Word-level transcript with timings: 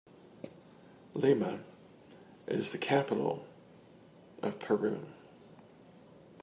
Lima 1.13 1.59
is 2.47 2.71
the 2.71 2.79
capital 2.79 3.45
of 4.41 4.57
Peru. 4.57 5.05